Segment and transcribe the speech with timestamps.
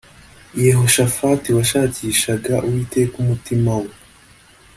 [0.63, 3.91] yehoshafati washakishaga uwiteka umutima we